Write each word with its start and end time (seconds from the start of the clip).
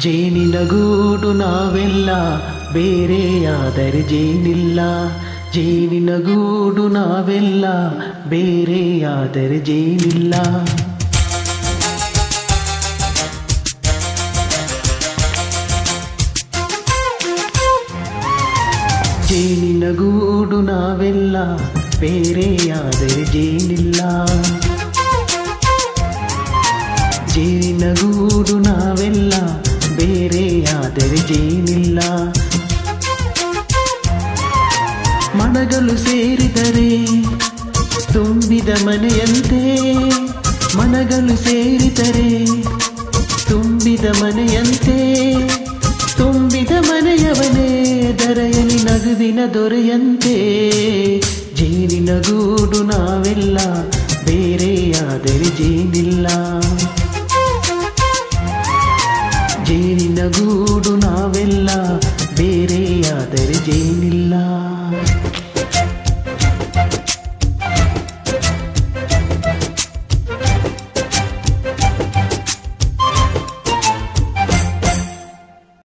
ಜೇನಿನ 0.00 0.54
ಗೂಡು 0.64 1.32
ನಾವೆಲ್ಲ 1.32 2.10
ಬೇರೆಯಾದರೆ 2.72 4.02
ಜೇನಿಲ್ಲ. 4.02 4.80
ಜೇನಿನ 5.54 6.10
ಗೂಡು 6.16 6.88
ನಾವೆಲ್ಲ 6.88 7.64
ಬೇರೆಯಾದರೆ 8.28 9.58
ಜೇನಿಲ್ಲ. 9.58 10.34
ಜೇನಿನ 19.26 19.84
ಗೂಡು 19.92 20.60
ನಾವೆಲ್ಲ 20.60 21.56
ಬೇರೆಯಾದರೆ 22.00 23.24
ಜೇನಿಲ್ಲ. 23.24 24.00
ಜೇನಿನ 27.26 27.94
ಗೂಡು 27.94 28.58
ನಾವೆಲ್ಲ 28.58 29.34
ಬೇರೆಯಾದರೆ 30.00 31.16
ಜೇನಿಲ್ಲ. 31.16 31.98
ಮನಗಳು 35.34 35.98
ಸೇರಿದರೆ 35.98 37.06
ತುಂಬಿದ 38.12 38.68
ಮನೆಯಂತೆ. 38.84 39.94
ಮನಗಳು 40.78 41.36
ಸೇರಿದರೆ 41.36 42.46
ತುಂಬಿದ 43.48 44.04
ಮನೆಯಂತೆ. 44.04 45.34
ತುಂಬಿದ 46.16 46.70
ಮನೆಯವನೇ 46.80 47.70
ದರೆಯಲಿ 48.12 48.82
ನಗುವಿನ 48.82 49.38
ದೊರೆಯಂತೆ. 49.54 50.36
ಜೇನಿನ 51.54 52.18
ಗೂಡು 52.18 52.82
ನಾವೆಲ್ಲ 52.82 53.58
ಬೇರೆಯಾದರೆ 54.24 55.44
ಜೇನಿಲ್ಲ. 55.44 56.26
ಜೇನಿನ 59.70 60.20
ಗೂಡು 60.28 60.92
ನಾವೆಲ್ಲ 60.96 61.70
ಬೇರೆಯಾದರೆ 62.38 63.56
ಜೇನಿನ 63.66 64.09